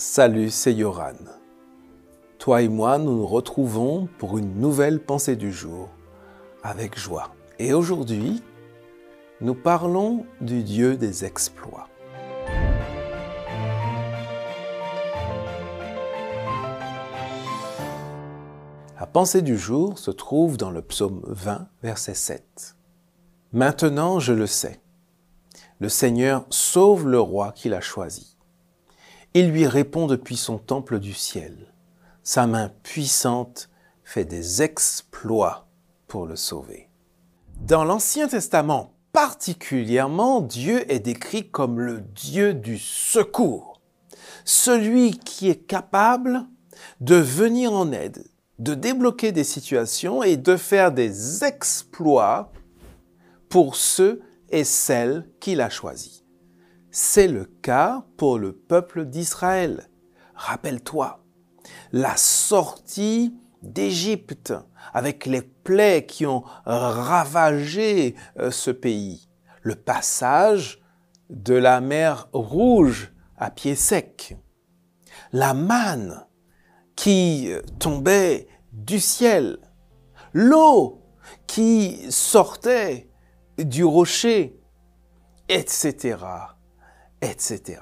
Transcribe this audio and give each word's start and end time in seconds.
Salut, 0.00 0.50
c'est 0.50 0.74
Yoran. 0.74 1.16
Toi 2.38 2.62
et 2.62 2.68
moi, 2.68 2.98
nous 2.98 3.16
nous 3.16 3.26
retrouvons 3.26 4.08
pour 4.18 4.38
une 4.38 4.60
nouvelle 4.60 5.00
pensée 5.00 5.34
du 5.34 5.50
jour 5.50 5.88
avec 6.62 6.96
joie. 6.96 7.34
Et 7.58 7.72
aujourd'hui, 7.72 8.40
nous 9.40 9.56
parlons 9.56 10.24
du 10.40 10.62
Dieu 10.62 10.96
des 10.96 11.24
exploits. 11.24 11.88
La 19.00 19.06
pensée 19.12 19.42
du 19.42 19.58
jour 19.58 19.98
se 19.98 20.12
trouve 20.12 20.56
dans 20.56 20.70
le 20.70 20.82
psaume 20.82 21.22
20, 21.26 21.66
verset 21.82 22.14
7. 22.14 22.76
Maintenant 23.52 24.20
je 24.20 24.32
le 24.32 24.46
sais. 24.46 24.80
Le 25.80 25.88
Seigneur 25.88 26.46
sauve 26.50 27.08
le 27.08 27.18
roi 27.18 27.50
qu'il 27.50 27.74
a 27.74 27.80
choisi. 27.80 28.37
Il 29.34 29.50
lui 29.50 29.66
répond 29.66 30.06
depuis 30.06 30.36
son 30.36 30.58
temple 30.58 30.98
du 30.98 31.12
ciel. 31.12 31.72
Sa 32.22 32.46
main 32.46 32.70
puissante 32.82 33.68
fait 34.04 34.24
des 34.24 34.62
exploits 34.62 35.68
pour 36.06 36.26
le 36.26 36.36
sauver. 36.36 36.88
Dans 37.60 37.84
l'Ancien 37.84 38.28
Testament 38.28 38.94
particulièrement, 39.12 40.40
Dieu 40.40 40.90
est 40.92 41.00
décrit 41.00 41.50
comme 41.50 41.80
le 41.80 42.00
Dieu 42.00 42.54
du 42.54 42.78
secours, 42.78 43.80
celui 44.44 45.18
qui 45.18 45.48
est 45.48 45.66
capable 45.66 46.46
de 47.00 47.16
venir 47.16 47.72
en 47.72 47.90
aide, 47.92 48.24
de 48.58 48.74
débloquer 48.74 49.32
des 49.32 49.44
situations 49.44 50.22
et 50.22 50.36
de 50.36 50.56
faire 50.56 50.92
des 50.92 51.44
exploits 51.44 52.52
pour 53.48 53.76
ceux 53.76 54.22
et 54.50 54.64
celles 54.64 55.28
qu'il 55.40 55.60
a 55.60 55.70
choisis. 55.70 56.24
C'est 56.90 57.28
le 57.28 57.44
cas 57.44 58.04
pour 58.16 58.38
le 58.38 58.52
peuple 58.52 59.04
d'Israël. 59.04 59.90
Rappelle-toi, 60.34 61.22
la 61.92 62.16
sortie 62.16 63.36
d'Égypte 63.62 64.54
avec 64.94 65.26
les 65.26 65.42
plaies 65.42 66.06
qui 66.06 66.24
ont 66.24 66.44
ravagé 66.64 68.14
euh, 68.38 68.50
ce 68.50 68.70
pays, 68.70 69.28
le 69.62 69.74
passage 69.74 70.80
de 71.28 71.54
la 71.54 71.80
mer 71.80 72.28
Rouge 72.32 73.12
à 73.36 73.50
pied 73.50 73.74
sec, 73.74 74.36
la 75.32 75.52
manne 75.52 76.26
qui 76.96 77.50
tombait 77.78 78.48
du 78.72 78.98
ciel, 78.98 79.58
l'eau 80.32 81.02
qui 81.46 82.10
sortait 82.10 83.10
du 83.58 83.84
rocher, 83.84 84.58
etc., 85.48 86.16
etc. 87.22 87.80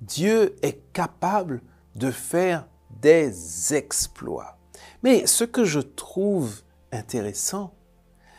Dieu 0.00 0.56
est 0.62 0.92
capable 0.92 1.62
de 1.94 2.10
faire 2.10 2.66
des 3.00 3.74
exploits. 3.74 4.58
Mais 5.02 5.26
ce 5.26 5.44
que 5.44 5.64
je 5.64 5.80
trouve 5.80 6.62
intéressant, 6.92 7.74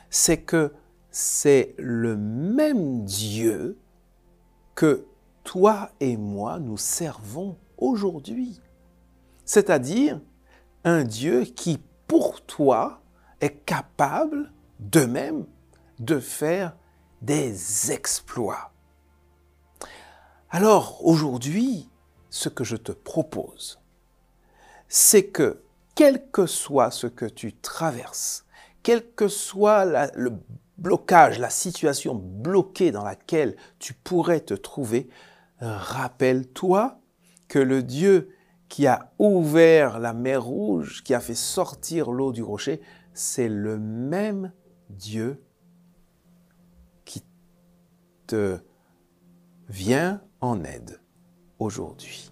c'est 0.10 0.42
que 0.42 0.74
c'est 1.10 1.76
le 1.78 2.16
même 2.18 3.04
Dieu 3.06 3.78
que 4.76 5.06
toi 5.44 5.92
et 6.00 6.18
moi 6.18 6.60
nous 6.60 6.78
servons 6.78 7.58
aujourd'hui. 7.78 8.62
C'est-à-dire 9.46 10.22
un 10.84 11.04
Dieu 11.04 11.44
qui, 11.44 11.80
pour 12.08 12.42
toi, 12.42 13.02
est 13.42 13.66
capable 13.66 14.52
de 14.80 15.06
même 15.06 15.46
de 16.00 16.20
faire 16.20 16.76
des 17.22 17.92
exploits. 17.92 18.71
Alors 20.54 21.06
aujourd'hui, 21.06 21.90
ce 22.30 22.50
que 22.50 22.66
je 22.66 22.76
te 22.76 22.92
propose, 22.92 23.80
c'est 24.90 25.28
que 25.28 25.64
quel 25.96 26.30
que 26.30 26.46
soit 26.46 26.92
ce 26.92 27.08
que 27.08 27.26
tu 27.26 27.54
traverses, 27.54 28.46
quel 28.84 29.14
que 29.14 29.30
soit 29.30 29.86
le 30.14 30.34
blocage, 30.78 31.40
la 31.40 31.50
situation 31.50 32.16
bloquée 32.16 32.92
dans 32.92 33.06
laquelle 33.06 33.56
tu 33.80 33.94
pourrais 33.94 34.42
te 34.42 34.54
trouver, 34.54 35.08
rappelle-toi 35.62 37.00
que 37.48 37.60
le 37.60 37.82
Dieu 37.82 38.36
qui 38.68 38.88
a 38.88 39.14
ouvert 39.20 40.00
la 40.00 40.12
mer 40.12 40.44
rouge, 40.44 41.02
qui 41.04 41.14
a 41.14 41.22
fait 41.22 41.34
sortir 41.34 42.12
l'eau 42.12 42.34
du 42.34 42.44
rocher, 42.44 42.82
c'est 43.14 43.48
le 43.48 43.80
même 43.80 44.52
Dieu 44.90 45.42
qui 47.06 47.24
te 48.28 48.60
vient 49.72 50.22
en 50.42 50.66
aide 50.66 51.00
aujourd'hui. 51.58 52.30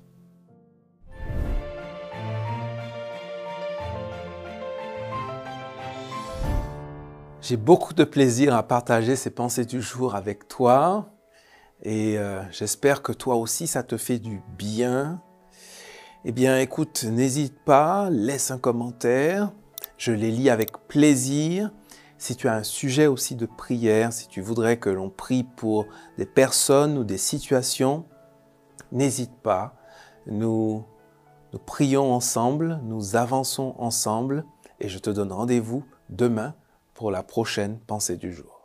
J'ai 7.42 7.56
beaucoup 7.56 7.94
de 7.94 8.04
plaisir 8.04 8.54
à 8.54 8.64
partager 8.64 9.16
ces 9.16 9.30
pensées 9.30 9.64
du 9.64 9.82
jour 9.82 10.16
avec 10.16 10.50
toi 10.50 11.14
et 11.82 12.18
euh, 12.18 12.44
j'espère 12.52 13.02
que 13.02 13.14
toi 13.14 13.36
aussi 13.36 13.68
ça 13.68 13.84
te 13.84 13.96
fait 13.96 14.20
du 14.20 14.42
bien. 14.58 15.22
Eh 16.26 16.34
bien 16.34 16.60
écoute, 16.60 17.06
n'hésite 17.06 17.58
pas, 17.64 18.10
laisse 18.10 18.52
un 18.52 18.58
commentaire, 18.58 19.54
je 19.98 20.12
les 20.12 20.30
lis 20.30 20.50
avec 20.50 20.74
plaisir. 20.90 21.72
Si 22.20 22.36
tu 22.36 22.50
as 22.50 22.54
un 22.54 22.64
sujet 22.64 23.08
aussi 23.08 23.36
de 23.36 23.46
prière, 23.46 24.12
si 24.12 24.28
tu 24.28 24.42
voudrais 24.42 24.78
que 24.78 24.90
l'on 24.90 25.10
prie 25.10 25.46
pour 25.46 25.88
des 26.18 26.26
personnes 26.26 26.98
ou 26.98 27.06
des 27.06 27.18
situations, 27.18 28.06
n'hésite 28.92 29.34
pas. 29.42 29.76
Nous, 30.28 30.84
nous 31.54 31.60
prions 31.60 32.14
ensemble, 32.14 32.82
nous 32.84 33.16
avançons 33.16 33.74
ensemble 33.80 34.44
et 34.82 34.90
je 34.90 35.00
te 35.00 35.10
donne 35.10 35.32
rendez-vous 35.32 35.86
demain 36.10 36.56
pour 36.94 37.10
la 37.10 37.24
prochaine 37.24 37.80
pensée 37.80 38.18
du 38.18 38.34
jour. 38.34 38.59